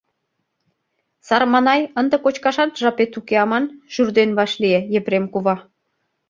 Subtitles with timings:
[1.27, 5.55] —Сарманай, ынде кочкашат жапет уке аман,— шӱрден вашлие Епрем кува.